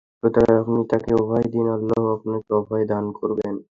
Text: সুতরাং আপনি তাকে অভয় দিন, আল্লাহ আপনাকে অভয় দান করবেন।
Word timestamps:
সুতরাং 0.19 0.55
আপনি 0.59 0.81
তাকে 0.91 1.11
অভয় 1.13 1.47
দিন, 1.53 1.65
আল্লাহ 1.67 2.01
আপনাকে 2.15 2.49
অভয় 2.53 2.85
দান 2.85 3.05
করবেন। 3.11 3.55